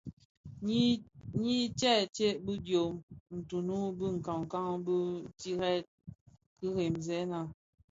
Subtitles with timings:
[1.43, 2.93] Nyi tsèntsé bi diom
[3.49, 4.69] tunun bi nkankan,
[5.39, 5.85] ti ted
[6.57, 7.39] kiremzèna.